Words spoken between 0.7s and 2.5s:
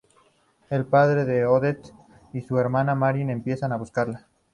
El padre de Odette y